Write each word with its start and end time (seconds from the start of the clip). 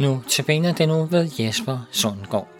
Nu 0.00 0.22
tabiner 0.28 0.72
den 0.72 0.88
nu 0.88 1.04
ved 1.04 1.30
Jesper 1.38 1.78
Sundgaard. 1.90 2.59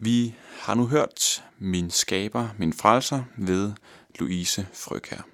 Vi 0.00 0.34
har 0.60 0.74
nu 0.74 0.86
hørt 0.86 1.44
Min 1.58 1.90
skaber, 1.90 2.48
min 2.58 2.72
frelser 2.72 3.22
ved 3.36 3.72
Louise 4.18 4.66
Frøkær. 4.72 5.26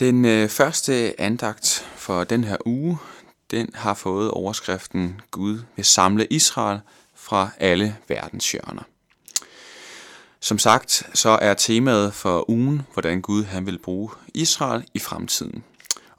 Den 0.00 0.24
øh, 0.24 0.48
første 0.48 1.20
andagt 1.20 1.86
for 1.96 2.24
den 2.24 2.44
her 2.44 2.56
uge, 2.66 2.98
den 3.50 3.70
har 3.74 3.94
fået 3.94 4.30
overskriften 4.30 5.20
Gud 5.30 5.62
vil 5.76 5.84
samle 5.84 6.26
Israel 6.26 6.80
fra 7.14 7.50
alle 7.58 7.96
verdens 8.08 8.52
hjørner. 8.52 8.82
Som 10.40 10.58
sagt, 10.58 11.02
så 11.14 11.28
er 11.28 11.54
temaet 11.54 12.14
for 12.14 12.50
ugen, 12.50 12.82
hvordan 12.92 13.20
Gud 13.20 13.44
han 13.44 13.66
vil 13.66 13.78
bruge 13.78 14.10
Israel 14.34 14.84
i 14.94 14.98
fremtiden. 14.98 15.64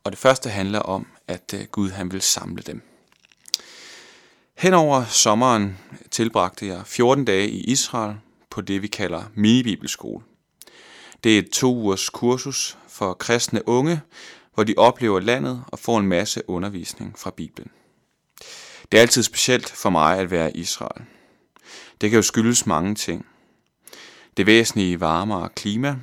Og 0.04 0.12
det 0.12 0.20
første 0.20 0.50
handler 0.50 0.80
om, 0.80 1.08
at 1.28 1.54
øh, 1.54 1.66
Gud 1.72 1.90
han 1.90 2.12
vil 2.12 2.22
samle 2.22 2.62
dem. 2.62 2.95
Henover 4.58 5.06
sommeren 5.06 5.78
tilbragte 6.12 6.68
jeg 6.68 6.82
14 6.86 7.26
dage 7.26 7.50
i 7.50 7.64
Israel 7.64 8.16
på 8.50 8.62
det, 8.62 8.82
vi 8.82 8.88
kalder 8.88 9.24
minibibelskole. 9.34 10.24
Det 11.24 11.36
er 11.36 11.40
et 11.40 11.50
to 11.50 11.76
ugers 11.76 12.10
kursus 12.10 12.78
for 12.88 13.14
kristne 13.14 13.68
unge, 13.68 14.02
hvor 14.54 14.64
de 14.64 14.74
oplever 14.78 15.20
landet 15.20 15.64
og 15.68 15.80
får 15.80 16.00
en 16.00 16.08
masse 16.08 16.50
undervisning 16.50 17.20
fra 17.20 17.32
Bibelen. 17.32 17.72
Det 18.92 18.98
er 18.98 19.02
altid 19.02 19.24
specielt 19.24 19.70
for 19.70 19.90
mig 19.90 20.18
at 20.18 20.32
være 20.32 20.58
i 20.58 20.60
Israel. 20.60 21.02
Det 22.02 22.10
kan 22.10 22.18
jo 22.18 22.24
skyldes 22.24 22.66
mange 22.66 22.96
ting. 22.96 23.26
Det 24.38 24.46
væsentlige 24.46 25.00
varmere 25.00 25.50
klima, 25.56 25.96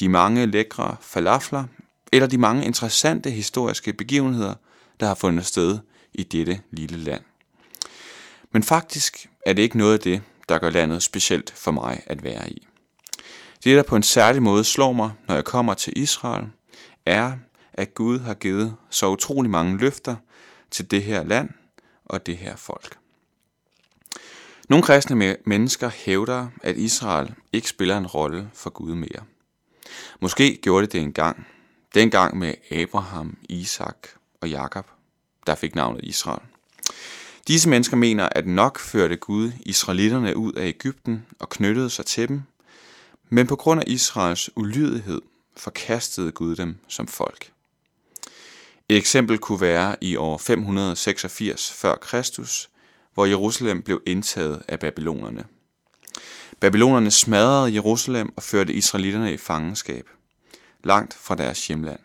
de 0.00 0.08
mange 0.08 0.46
lækre 0.46 0.96
falafler, 1.00 1.64
eller 2.12 2.28
de 2.28 2.38
mange 2.38 2.64
interessante 2.64 3.30
historiske 3.30 3.92
begivenheder, 3.92 4.54
der 5.00 5.06
har 5.06 5.14
fundet 5.14 5.46
sted 5.46 5.78
i 6.14 6.22
dette 6.22 6.60
lille 6.70 6.98
land. 6.98 7.22
Men 8.52 8.62
faktisk 8.62 9.30
er 9.46 9.52
det 9.52 9.62
ikke 9.62 9.78
noget 9.78 9.92
af 9.92 10.00
det, 10.00 10.22
der 10.48 10.58
gør 10.58 10.70
landet 10.70 11.02
specielt 11.02 11.52
for 11.56 11.70
mig 11.70 12.02
at 12.06 12.24
være 12.24 12.50
i. 12.50 12.66
Det, 13.64 13.76
der 13.76 13.82
på 13.82 13.96
en 13.96 14.02
særlig 14.02 14.42
måde 14.42 14.64
slår 14.64 14.92
mig, 14.92 15.10
når 15.28 15.34
jeg 15.34 15.44
kommer 15.44 15.74
til 15.74 15.92
Israel, 15.96 16.46
er, 17.06 17.32
at 17.72 17.94
Gud 17.94 18.18
har 18.18 18.34
givet 18.34 18.76
så 18.90 19.08
utrolig 19.08 19.50
mange 19.50 19.78
løfter 19.78 20.16
til 20.70 20.90
det 20.90 21.02
her 21.02 21.24
land 21.24 21.50
og 22.04 22.26
det 22.26 22.36
her 22.36 22.56
folk. 22.56 22.98
Nogle 24.68 24.82
kristne 24.82 25.36
mennesker 25.46 25.88
hævder, 25.88 26.48
at 26.62 26.76
Israel 26.76 27.34
ikke 27.52 27.68
spiller 27.68 27.98
en 27.98 28.06
rolle 28.06 28.50
for 28.54 28.70
Gud 28.70 28.94
mere. 28.94 29.24
Måske 30.20 30.58
gjorde 30.62 30.86
det 30.86 30.92
det 30.92 31.00
engang. 31.00 31.46
Dengang 31.94 32.38
med 32.38 32.54
Abraham, 32.70 33.38
Isak 33.48 34.08
og 34.40 34.50
Jakob, 34.50 34.86
der 35.46 35.54
fik 35.54 35.74
navnet 35.74 36.00
Israel. 36.04 36.42
Disse 37.48 37.68
mennesker 37.68 37.96
mener, 37.96 38.28
at 38.32 38.46
nok 38.46 38.78
førte 38.78 39.16
Gud 39.16 39.52
israelitterne 39.60 40.36
ud 40.36 40.52
af 40.52 40.66
Ægypten 40.66 41.26
og 41.38 41.48
knyttede 41.48 41.90
sig 41.90 42.06
til 42.06 42.28
dem, 42.28 42.42
men 43.28 43.46
på 43.46 43.56
grund 43.56 43.80
af 43.80 43.84
Israels 43.86 44.50
ulydighed 44.56 45.22
forkastede 45.56 46.32
Gud 46.32 46.56
dem 46.56 46.76
som 46.88 47.06
folk. 47.06 47.52
Et 48.88 48.96
eksempel 48.96 49.38
kunne 49.38 49.60
være 49.60 49.96
i 50.00 50.16
år 50.16 50.38
586 50.38 51.72
f.Kr., 51.72 52.66
hvor 53.14 53.26
Jerusalem 53.26 53.82
blev 53.82 54.02
indtaget 54.06 54.62
af 54.68 54.80
babylonerne. 54.80 55.44
Babylonerne 56.60 57.10
smadrede 57.10 57.74
Jerusalem 57.74 58.32
og 58.36 58.42
førte 58.42 58.72
israelitterne 58.72 59.34
i 59.34 59.36
fangenskab, 59.36 60.08
langt 60.84 61.14
fra 61.14 61.34
deres 61.34 61.66
hjemland. 61.66 62.00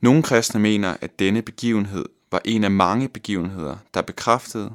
Nogle 0.00 0.22
kristne 0.22 0.60
mener, 0.60 0.96
at 1.00 1.18
denne 1.18 1.42
begivenhed 1.42 2.04
var 2.34 2.40
en 2.44 2.64
af 2.64 2.70
mange 2.70 3.08
begivenheder, 3.08 3.76
der 3.94 4.02
bekræftede, 4.02 4.72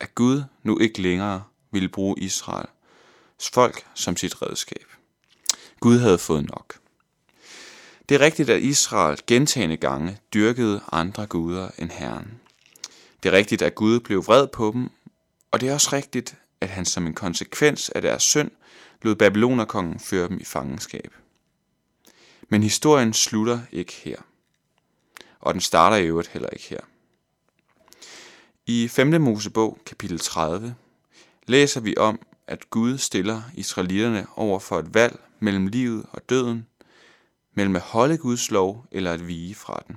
at 0.00 0.14
Gud 0.14 0.42
nu 0.62 0.78
ikke 0.78 1.02
længere 1.02 1.42
ville 1.70 1.88
bruge 1.88 2.18
Israels 2.18 2.70
folk 3.52 3.86
som 3.94 4.16
sit 4.16 4.42
redskab. 4.42 4.86
Gud 5.80 5.98
havde 5.98 6.18
fået 6.18 6.48
nok. 6.50 6.78
Det 8.08 8.14
er 8.14 8.20
rigtigt, 8.20 8.50
at 8.50 8.62
Israel 8.62 9.18
gentagende 9.26 9.76
gange 9.76 10.18
dyrkede 10.34 10.80
andre 10.92 11.26
guder 11.26 11.70
end 11.78 11.90
Herren. 11.90 12.40
Det 13.22 13.28
er 13.28 13.32
rigtigt, 13.32 13.62
at 13.62 13.74
Gud 13.74 14.00
blev 14.00 14.26
vred 14.26 14.46
på 14.46 14.70
dem, 14.74 14.90
og 15.50 15.60
det 15.60 15.68
er 15.68 15.74
også 15.74 15.90
rigtigt, 15.92 16.36
at 16.60 16.68
han 16.68 16.84
som 16.84 17.06
en 17.06 17.14
konsekvens 17.14 17.88
af 17.88 18.02
deres 18.02 18.22
synd 18.22 18.50
lod 19.02 19.14
Babylonerkongen 19.14 20.00
føre 20.00 20.28
dem 20.28 20.40
i 20.40 20.44
fangenskab. 20.44 21.14
Men 22.48 22.62
historien 22.62 23.12
slutter 23.12 23.60
ikke 23.72 23.92
her. 23.92 24.16
Og 25.40 25.54
den 25.54 25.60
starter 25.60 25.96
i 25.96 26.06
øvrigt 26.06 26.28
heller 26.28 26.48
ikke 26.48 26.68
her. 26.68 26.80
I 28.66 28.88
5. 28.88 29.20
Mosebog, 29.20 29.78
kapitel 29.86 30.18
30, 30.18 30.74
læser 31.46 31.80
vi 31.80 31.96
om, 31.96 32.20
at 32.46 32.70
Gud 32.70 32.98
stiller 32.98 33.42
israelitterne 33.54 34.26
over 34.36 34.58
for 34.58 34.78
et 34.78 34.94
valg 34.94 35.20
mellem 35.40 35.66
livet 35.66 36.06
og 36.12 36.28
døden, 36.28 36.66
mellem 37.54 37.76
at 37.76 37.82
holde 37.82 38.18
Guds 38.18 38.50
lov 38.50 38.86
eller 38.92 39.12
at 39.12 39.28
vige 39.28 39.54
fra 39.54 39.82
den. 39.88 39.96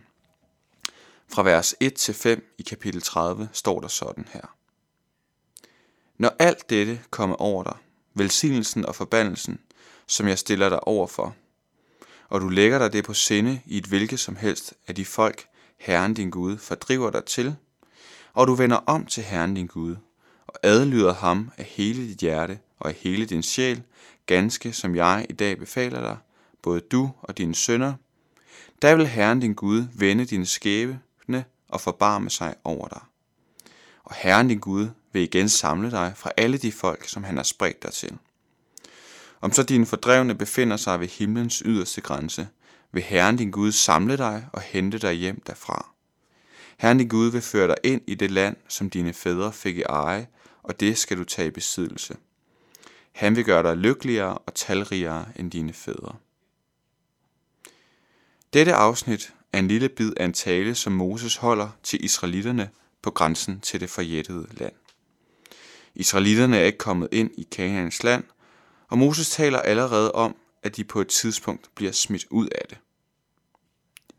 Fra 1.28 1.44
vers 1.44 1.76
1 1.80 1.94
til 1.94 2.14
5 2.14 2.56
i 2.58 2.64
kapitel 2.64 3.02
30 3.02 3.50
står 3.54 3.82
der 3.82 3.88
sådan 3.88 4.28
her. 4.34 4.56
Når 6.18 6.36
alt 6.40 6.70
dette 6.70 7.02
kommer 7.10 7.36
over 7.36 7.64
dig, 7.64 7.78
velsignelsen 8.14 8.86
og 8.86 8.96
forbandelsen, 8.96 9.60
som 10.08 10.28
jeg 10.28 10.40
stiller 10.40 10.70
dig 10.70 10.88
over 10.88 11.08
for, 11.08 11.36
og 12.30 12.42
du 12.42 12.50
lægger 12.50 12.80
dig 12.80 12.94
det 12.94 13.04
på 13.04 13.14
sinde 13.14 13.62
i 13.66 13.78
et 13.78 13.86
hvilket 13.86 14.20
som 14.20 14.36
helst 14.36 14.74
af 14.88 14.96
de 14.96 15.06
folk, 15.06 15.48
Herren 15.78 16.14
din 16.14 16.30
Gud 16.30 16.58
fordriver 16.58 17.12
dig 17.12 17.26
til, 17.26 17.56
og 18.36 18.48
du 18.48 18.54
vender 18.54 18.78
om 18.78 19.06
til 19.06 19.24
Herren 19.24 19.54
din 19.54 19.68
Gud, 19.68 19.96
og 20.48 20.60
adlyder 20.64 21.14
ham 21.14 21.52
af 21.58 21.64
hele 21.64 22.08
dit 22.08 22.18
hjerte 22.18 22.60
og 22.80 22.90
af 22.90 22.96
hele 22.96 23.26
din 23.26 23.44
sjæl, 23.44 23.84
ganske 24.26 24.74
som 24.74 24.96
jeg 24.96 25.26
i 25.30 25.34
dag 25.34 25.58
befaler 25.58 26.02
dig, 26.02 26.18
både 26.62 26.80
du 26.80 27.12
og 27.22 27.38
dine 27.38 27.56
sønner, 27.56 27.94
der 28.82 28.96
vil 28.96 29.08
Herren 29.08 29.40
din 29.40 29.54
Gud 29.54 29.84
vende 29.94 30.26
din 30.26 30.46
skæbne 30.46 31.46
og 31.70 31.82
forbarme 31.82 32.30
sig 32.30 32.56
over 32.64 32.88
dig. 32.88 33.02
Og 34.04 34.16
Herren 34.16 34.48
din 34.48 34.60
Gud 34.60 34.88
vil 35.14 35.24
igen 35.24 35.50
samle 35.50 35.92
dig 35.92 36.14
fra 36.16 36.32
alle 36.38 36.58
de 36.58 36.72
folk, 36.72 37.08
som 37.08 37.24
han 37.24 37.38
har 37.38 37.44
spredt 37.44 37.84
dig 37.84 37.92
til. 37.92 38.18
Om 39.42 39.52
så 39.52 39.64
dine 39.64 39.86
fordrevne 39.86 40.36
befinder 40.36 40.78
sig 40.78 41.00
ved 41.00 41.08
himlens 41.08 41.64
yderste 41.66 42.02
grænse, 42.02 42.48
vil 42.92 43.04
Herren 43.04 43.38
din 43.38 43.52
Gud 43.52 43.72
samle 43.72 44.18
dig 44.18 44.48
og 44.54 44.62
hente 44.62 44.98
dig 44.98 45.14
hjem 45.14 45.42
derfra. 45.48 45.95
Herren 46.78 46.98
din 46.98 47.08
Gud 47.08 47.32
vil 47.32 47.42
føre 47.42 47.68
dig 47.68 47.76
ind 47.84 48.02
i 48.08 48.16
det 48.16 48.32
land, 48.32 48.58
som 48.68 48.90
dine 48.90 49.14
fædre 49.14 49.54
fik 49.54 49.78
i 49.78 49.82
eje, 49.82 50.28
og 50.64 50.80
det 50.80 50.98
skal 50.98 51.18
du 51.18 51.24
tage 51.24 51.48
i 51.48 51.52
besiddelse. 51.52 52.18
Han 53.12 53.36
vil 53.36 53.46
gøre 53.46 53.64
dig 53.64 53.78
lykkeligere 53.78 54.38
og 54.38 54.54
talrigere 54.54 55.26
end 55.36 55.52
dine 55.52 55.74
fædre. 55.74 56.16
Dette 58.54 58.74
afsnit 58.74 59.34
er 59.54 59.60
en 59.60 59.68
lille 59.68 59.90
bid 59.90 60.14
af 60.18 60.26
en 60.26 60.34
tale, 60.34 60.76
som 60.76 60.94
Moses 60.94 61.36
holder 61.36 61.70
til 61.84 62.06
israelitterne 62.06 62.70
på 63.02 63.12
grænsen 63.12 63.60
til 63.60 63.80
det 63.80 63.90
forjættede 63.90 64.48
land. 64.52 64.74
Israelitterne 65.96 66.58
er 66.58 66.64
ikke 66.64 66.78
kommet 66.78 67.10
ind 67.12 67.32
i 67.38 67.48
Kanaans 67.52 68.04
land, 68.04 68.24
og 68.88 68.98
Moses 68.98 69.30
taler 69.30 69.60
allerede 69.60 70.12
om, 70.12 70.36
at 70.64 70.76
de 70.76 70.84
på 70.84 71.02
et 71.02 71.08
tidspunkt 71.08 71.70
bliver 71.76 71.92
smidt 71.92 72.26
ud 72.30 72.48
af 72.48 72.66
det. 72.70 72.78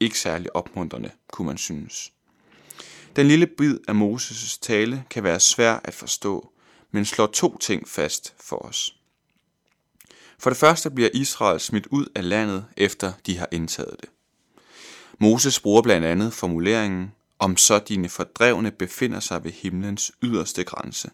Ikke 0.00 0.18
særlig 0.18 0.56
opmuntrende, 0.56 1.10
kunne 1.28 1.46
man 1.46 1.58
synes. 1.58 2.12
Den 3.16 3.28
lille 3.28 3.46
bid 3.46 3.78
af 3.88 3.92
Moses' 3.92 4.58
tale 4.62 5.04
kan 5.10 5.22
være 5.22 5.40
svær 5.40 5.80
at 5.84 5.94
forstå, 5.94 6.52
men 6.90 7.04
slår 7.04 7.26
to 7.26 7.58
ting 7.58 7.88
fast 7.88 8.34
for 8.40 8.56
os. 8.56 8.96
For 10.38 10.50
det 10.50 10.56
første 10.56 10.90
bliver 10.90 11.10
Israel 11.14 11.60
smidt 11.60 11.86
ud 11.86 12.06
af 12.14 12.28
landet, 12.28 12.66
efter 12.76 13.12
de 13.26 13.38
har 13.38 13.48
indtaget 13.52 13.96
det. 14.00 14.08
Moses 15.18 15.60
bruger 15.60 15.82
blandt 15.82 16.06
andet 16.06 16.32
formuleringen, 16.32 17.12
om 17.38 17.56
så 17.56 17.78
dine 17.78 18.08
fordrevne 18.08 18.70
befinder 18.70 19.20
sig 19.20 19.44
ved 19.44 19.52
himlens 19.52 20.12
yderste 20.22 20.64
grænse. 20.64 21.10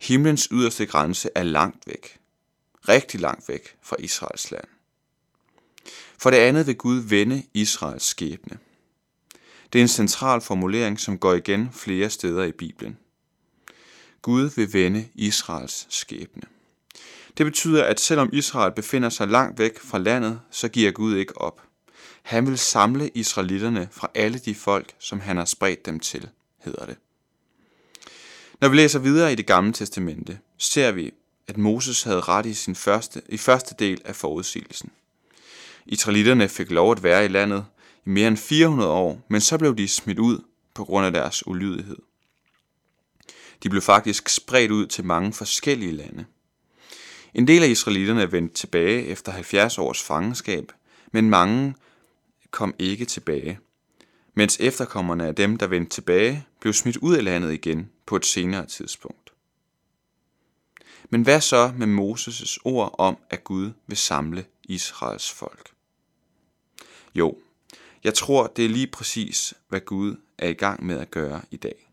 Himlens 0.00 0.48
yderste 0.52 0.86
grænse 0.86 1.30
er 1.34 1.42
langt 1.42 1.86
væk. 1.86 2.18
Rigtig 2.88 3.20
langt 3.20 3.48
væk 3.48 3.76
fra 3.82 3.96
Israels 3.98 4.50
land. 4.50 4.68
For 6.18 6.30
det 6.30 6.36
andet 6.36 6.66
vil 6.66 6.76
Gud 6.76 6.96
vende 6.96 7.42
Israels 7.54 8.04
skæbne. 8.04 8.58
Det 9.72 9.78
er 9.78 9.82
en 9.82 9.88
central 9.88 10.40
formulering, 10.40 11.00
som 11.00 11.18
går 11.18 11.34
igen 11.34 11.70
flere 11.72 12.10
steder 12.10 12.44
i 12.44 12.52
Bibelen. 12.52 12.98
Gud 14.22 14.50
vil 14.56 14.72
vende 14.72 15.08
Israels 15.14 15.86
skæbne. 15.90 16.42
Det 17.38 17.46
betyder, 17.46 17.84
at 17.84 18.00
selvom 18.00 18.30
Israel 18.32 18.72
befinder 18.72 19.08
sig 19.08 19.28
langt 19.28 19.58
væk 19.58 19.78
fra 19.78 19.98
landet, 19.98 20.40
så 20.50 20.68
giver 20.68 20.90
Gud 20.90 21.16
ikke 21.16 21.40
op. 21.40 21.62
Han 22.22 22.46
vil 22.46 22.58
samle 22.58 23.10
israelitterne 23.14 23.88
fra 23.90 24.10
alle 24.14 24.38
de 24.38 24.54
folk, 24.54 24.94
som 24.98 25.20
han 25.20 25.36
har 25.36 25.44
spredt 25.44 25.86
dem 25.86 26.00
til, 26.00 26.28
hedder 26.58 26.86
det. 26.86 26.96
Når 28.60 28.68
vi 28.68 28.76
læser 28.76 28.98
videre 28.98 29.32
i 29.32 29.34
det 29.34 29.46
gamle 29.46 29.72
testamente, 29.72 30.38
ser 30.58 30.92
vi, 30.92 31.10
at 31.48 31.56
Moses 31.56 32.02
havde 32.02 32.20
ret 32.20 32.46
i, 32.46 32.54
sin 32.54 32.74
første, 32.74 33.22
i 33.28 33.36
første 33.36 33.74
del 33.78 34.00
af 34.04 34.16
forudsigelsen. 34.16 34.90
Israelitterne 35.86 36.48
fik 36.48 36.70
lov 36.70 36.92
at 36.92 37.02
være 37.02 37.24
i 37.24 37.28
landet 37.28 37.64
i 38.06 38.08
mere 38.08 38.28
end 38.28 38.36
400 38.36 38.90
år, 38.90 39.20
men 39.28 39.40
så 39.40 39.58
blev 39.58 39.76
de 39.76 39.88
smidt 39.88 40.18
ud 40.18 40.44
på 40.74 40.84
grund 40.84 41.06
af 41.06 41.12
deres 41.12 41.46
ulydighed. 41.46 41.96
De 43.62 43.70
blev 43.70 43.82
faktisk 43.82 44.28
spredt 44.28 44.70
ud 44.70 44.86
til 44.86 45.04
mange 45.04 45.32
forskellige 45.32 45.92
lande. 45.92 46.24
En 47.34 47.46
del 47.46 47.62
af 47.62 47.68
israelitterne 47.68 48.32
vendte 48.32 48.54
tilbage 48.54 49.06
efter 49.06 49.32
70 49.32 49.78
års 49.78 50.02
fangenskab, 50.02 50.72
men 51.12 51.30
mange 51.30 51.74
kom 52.50 52.74
ikke 52.78 53.04
tilbage, 53.04 53.58
mens 54.34 54.60
efterkommerne 54.60 55.26
af 55.26 55.34
dem, 55.34 55.56
der 55.56 55.66
vendte 55.66 55.90
tilbage, 55.90 56.46
blev 56.60 56.72
smidt 56.72 56.96
ud 56.96 57.16
af 57.16 57.24
landet 57.24 57.52
igen 57.52 57.90
på 58.06 58.16
et 58.16 58.26
senere 58.26 58.66
tidspunkt. 58.66 59.32
Men 61.10 61.22
hvad 61.22 61.40
så 61.40 61.72
med 61.76 61.86
Moses' 61.86 62.56
ord 62.64 62.94
om, 62.98 63.18
at 63.30 63.44
Gud 63.44 63.70
vil 63.86 63.96
samle 63.96 64.44
Israels 64.64 65.30
folk? 65.30 65.70
Jo, 67.14 67.38
jeg 68.04 68.14
tror, 68.14 68.46
det 68.46 68.64
er 68.64 68.68
lige 68.68 68.86
præcis, 68.86 69.54
hvad 69.68 69.80
Gud 69.80 70.16
er 70.38 70.48
i 70.48 70.52
gang 70.52 70.84
med 70.84 70.98
at 70.98 71.10
gøre 71.10 71.42
i 71.50 71.56
dag. 71.56 71.92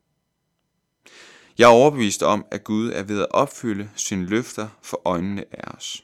Jeg 1.57 1.65
er 1.65 1.69
overbevist 1.73 2.23
om, 2.23 2.45
at 2.51 2.63
Gud 2.63 2.91
er 2.91 3.03
ved 3.03 3.19
at 3.19 3.31
opfylde 3.31 3.89
sine 3.95 4.25
løfter 4.25 4.67
for 4.81 5.01
øjnene 5.05 5.45
af 5.51 5.75
os. 5.77 6.03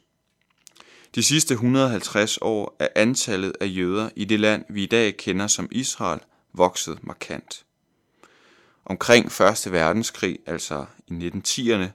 De 1.15 1.23
sidste 1.23 1.53
150 1.53 2.37
år 2.41 2.75
er 2.79 2.87
antallet 2.95 3.53
af 3.61 3.65
jøder 3.67 4.09
i 4.15 4.25
det 4.25 4.39
land, 4.39 4.65
vi 4.69 4.83
i 4.83 4.85
dag 4.85 5.17
kender 5.17 5.47
som 5.47 5.67
Israel, 5.71 6.19
vokset 6.53 7.03
markant. 7.03 7.65
Omkring 8.85 9.25
1. 9.25 9.71
verdenskrig, 9.71 10.39
altså 10.45 10.85
i 11.07 11.11
1910'erne, 11.11 11.87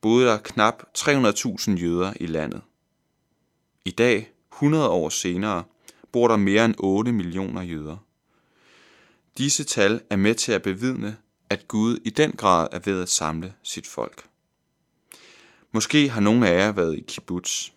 boede 0.00 0.26
der 0.26 0.38
knap 0.38 0.82
300.000 0.98 1.70
jøder 1.70 2.12
i 2.20 2.26
landet. 2.26 2.62
I 3.84 3.90
dag, 3.90 4.30
100 4.52 4.88
år 4.88 5.08
senere, 5.08 5.64
bor 6.16 6.28
der 6.28 6.36
mere 6.36 6.64
end 6.64 6.74
8 6.78 7.12
millioner 7.12 7.62
jøder. 7.62 7.96
Disse 9.38 9.64
tal 9.64 10.00
er 10.10 10.16
med 10.16 10.34
til 10.34 10.52
at 10.52 10.62
bevidne, 10.62 11.16
at 11.50 11.68
Gud 11.68 11.98
i 12.04 12.10
den 12.10 12.32
grad 12.32 12.68
er 12.72 12.78
ved 12.78 13.02
at 13.02 13.08
samle 13.08 13.54
sit 13.62 13.86
folk. 13.86 14.24
Måske 15.72 16.08
har 16.08 16.20
nogle 16.20 16.48
af 16.48 16.58
jer 16.58 16.72
været 16.72 16.96
i 16.96 17.04
kibbutz. 17.08 17.70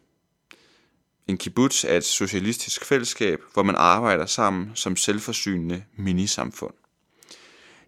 En 1.28 1.38
kibbutz 1.38 1.84
er 1.84 1.98
et 1.98 2.06
socialistisk 2.06 2.86
fællesskab, 2.86 3.40
hvor 3.54 3.64
man 3.64 3.76
arbejder 3.76 4.26
sammen 4.26 4.72
som 4.76 4.96
selvforsynende 4.96 5.84
minisamfund. 5.96 6.74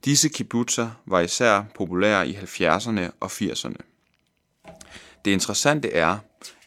Disse 0.06 0.30
kibbutzer 0.30 0.92
var 1.06 1.20
især 1.20 1.64
populære 1.76 2.30
i 2.30 2.34
70'erne 2.36 3.10
og 3.20 3.32
80'erne. 3.32 3.76
Det 5.26 5.32
interessante 5.32 5.92
er, 5.92 6.18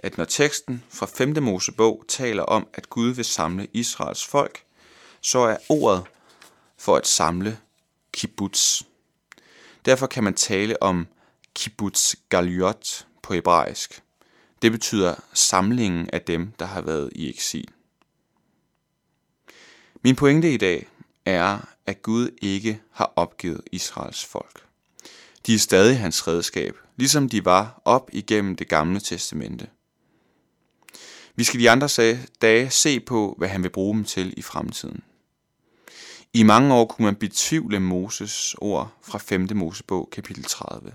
at 0.05 0.19
når 0.19 0.25
teksten 0.25 0.85
fra 0.89 1.07
5. 1.07 1.43
Mosebog 1.43 2.05
taler 2.09 2.43
om, 2.43 2.67
at 2.75 2.91
Gud 2.91 3.09
vil 3.09 3.25
samle 3.25 3.69
Israels 3.73 4.25
folk, 4.25 4.65
så 5.21 5.39
er 5.39 5.57
ordet 5.69 6.05
for 6.79 6.97
at 6.97 7.07
samle 7.07 7.59
kibbutz. 8.13 8.83
Derfor 9.85 10.07
kan 10.07 10.25
man 10.25 10.35
tale 10.35 10.83
om 10.83 11.07
kibbutz 11.55 12.15
galiot 12.29 13.07
på 13.23 13.35
hebraisk. 13.35 14.03
Det 14.63 14.73
betyder 14.73 15.15
samlingen 15.33 16.11
af 16.13 16.23
dem, 16.23 16.53
der 16.59 16.67
har 16.67 16.81
været 16.81 17.11
i 17.13 17.29
eksil. 17.29 17.69
Min 20.03 20.17
pointe 20.17 20.53
i 20.53 20.57
dag 20.57 20.89
er, 21.25 21.59
at 21.87 22.03
Gud 22.03 22.31
ikke 22.43 22.81
har 22.91 23.13
opgivet 23.17 23.61
Israels 23.73 24.25
folk. 24.25 24.65
De 25.47 25.55
er 25.55 25.59
stadig 25.59 25.99
hans 25.99 26.29
redskab, 26.29 26.75
ligesom 26.97 27.29
de 27.29 27.45
var 27.45 27.83
op 27.85 28.11
igennem 28.13 28.57
det 28.57 28.69
gamle 28.69 29.01
testamente. 29.01 29.69
Vi 31.37 31.45
skal 31.45 31.61
de 31.61 31.71
andre 31.71 31.89
dage 32.43 32.71
se 32.71 33.01
på, 33.01 33.35
hvad 33.39 33.49
han 33.49 33.63
vil 33.63 33.71
bruge 33.71 33.95
dem 33.97 34.05
til 34.05 34.35
i 34.37 34.43
fremtiden. 34.43 35.03
I 36.33 36.43
mange 36.43 36.75
år 36.75 36.87
kunne 36.87 37.05
man 37.05 37.17
betvivle 37.17 37.81
Moses 37.81 38.55
ord 38.59 38.93
fra 39.03 39.19
5. 39.19 39.49
Mosebog 39.55 40.09
kapitel 40.13 40.45
30. 40.45 40.93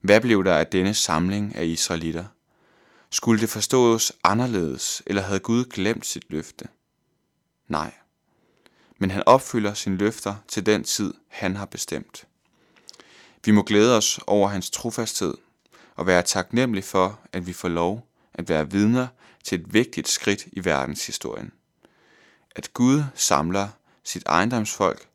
Hvad 0.00 0.20
blev 0.20 0.44
der 0.44 0.54
af 0.54 0.66
denne 0.66 0.94
samling 0.94 1.56
af 1.56 1.64
israelitter? 1.64 2.24
Skulle 3.10 3.40
det 3.40 3.48
forstås 3.48 4.12
anderledes, 4.24 5.02
eller 5.06 5.22
havde 5.22 5.38
Gud 5.38 5.64
glemt 5.64 6.06
sit 6.06 6.24
løfte? 6.28 6.68
Nej. 7.68 7.92
Men 8.98 9.10
han 9.10 9.22
opfylder 9.26 9.74
sine 9.74 9.96
løfter 9.96 10.34
til 10.48 10.66
den 10.66 10.84
tid, 10.84 11.14
han 11.28 11.56
har 11.56 11.66
bestemt. 11.66 12.26
Vi 13.44 13.50
må 13.50 13.62
glæde 13.62 13.96
os 13.96 14.20
over 14.26 14.48
hans 14.48 14.70
trofasthed 14.70 15.34
og 15.96 16.06
være 16.06 16.22
taknemmelige 16.22 16.84
for, 16.84 17.20
at 17.32 17.46
vi 17.46 17.52
får 17.52 17.68
lov 17.68 18.07
at 18.38 18.48
være 18.48 18.70
vidner 18.70 19.06
til 19.44 19.60
et 19.60 19.74
vigtigt 19.74 20.08
skridt 20.08 20.46
i 20.52 20.64
verdenshistorien. 20.64 21.52
At 22.56 22.74
Gud 22.74 23.02
samler 23.14 23.68
sit 24.04 24.22
ejendomsfolk 24.26 25.08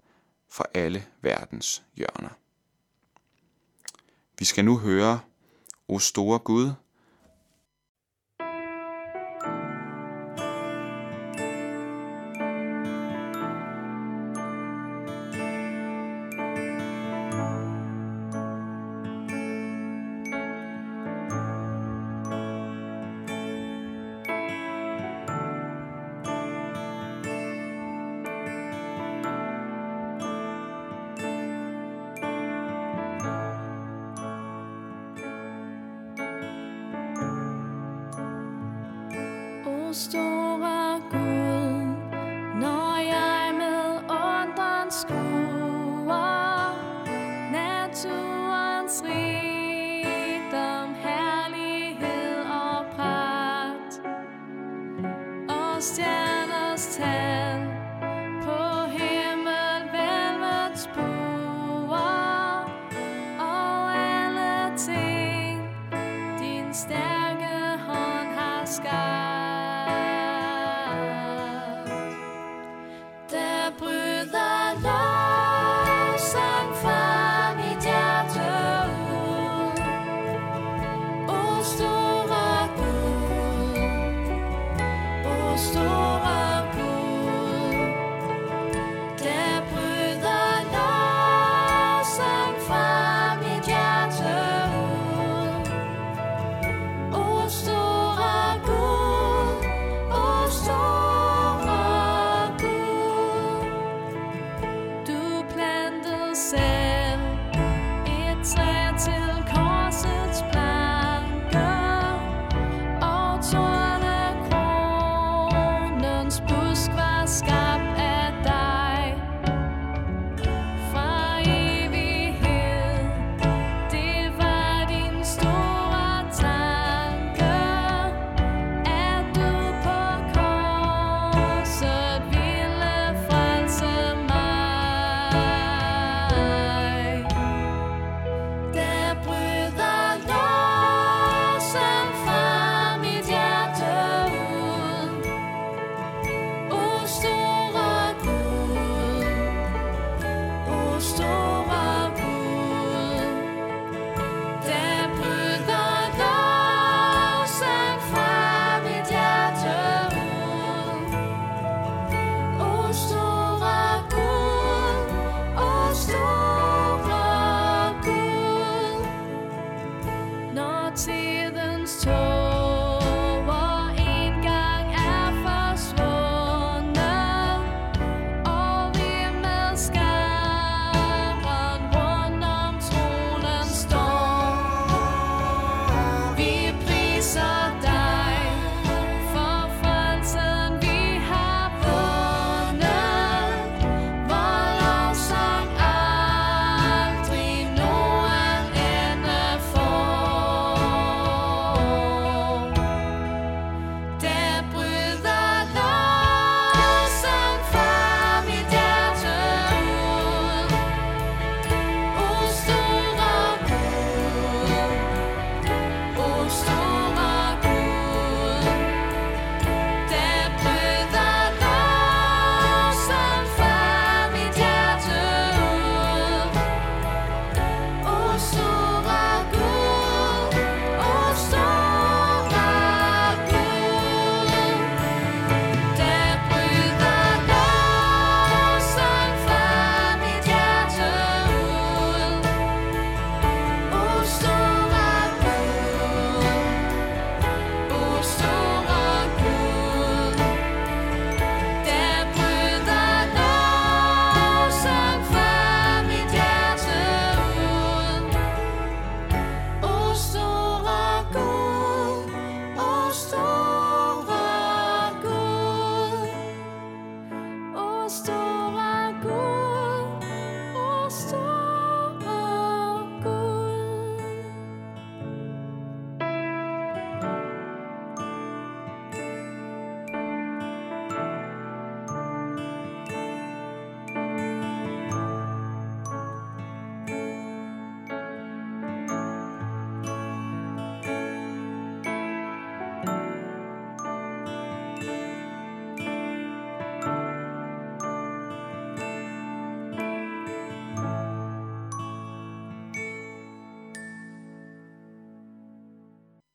fra 0.50 0.66
alle 0.74 1.06
verdens 1.22 1.84
hjørner. 1.96 2.30
Vi 4.40 4.46
skal 4.46 4.66
nu 4.66 4.78
høre, 4.78 5.20
O 5.88 6.00
store 6.00 6.40
Gud, 6.40 6.72
store 39.94 41.02
Gud, 41.12 41.86
når 42.62 42.98
jeg 42.98 43.54
med 43.58 43.98
åndren 44.10 44.92
skruer 44.92 46.74
naturens 47.52 49.04
rigdom, 49.06 50.94
herlighed 50.94 52.38
og 52.38 52.86
pragt 52.96 54.02
og 55.50 55.84
stjerners 55.84 56.88
tal 56.98 57.68
på 58.42 58.86
himmelvælvets 58.92 60.90
buer 60.96 62.66
og 63.40 63.96
alle 63.96 64.78
ting 64.78 65.62
din 66.40 66.74
stærke 66.74 67.78
hånd 67.88 68.28
har 68.36 68.66
skabt. 68.66 69.13